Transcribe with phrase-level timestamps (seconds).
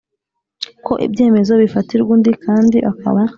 [0.85, 3.21] Ko ibyemezo bifatirwa undi kandi akaba